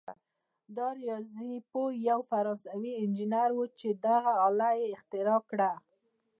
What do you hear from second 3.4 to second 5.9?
وو چې دغه آله یې اختراع کړه.